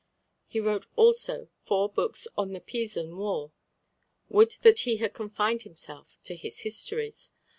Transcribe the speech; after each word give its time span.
He 0.47 0.59
wrote 0.59 0.87
also 0.95 1.49
four 1.63 1.87
books 1.87 2.27
on 2.35 2.53
the 2.53 2.59
Pisan 2.59 3.17
War. 3.17 3.51
Would 4.29 4.55
that 4.63 4.79
he 4.79 4.97
had 4.97 5.13
confined 5.13 5.61
himself 5.61 6.17
to 6.23 6.35
his 6.35 6.61
histories! 6.61 7.29